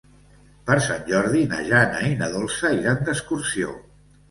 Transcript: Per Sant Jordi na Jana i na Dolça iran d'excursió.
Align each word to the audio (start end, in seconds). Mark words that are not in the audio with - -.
Per 0.69 0.77
Sant 0.85 1.03
Jordi 1.09 1.43
na 1.51 1.61
Jana 1.69 2.01
i 2.09 2.11
na 2.23 2.31
Dolça 2.39 2.73
iran 2.81 3.07
d'excursió. 3.13 3.79